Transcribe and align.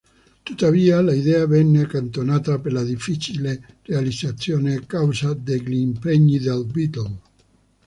Tuttavia 0.43 0.99
l'idea 0.99 1.45
venne 1.45 1.81
accantonata 1.83 2.57
per 2.57 2.73
la 2.73 2.81
difficile 2.81 3.77
realizzazione 3.83 4.73
a 4.73 4.81
causa 4.81 5.35
degli 5.35 5.75
impegni 5.75 6.39
del 6.39 6.65
Beatle. 6.65 7.19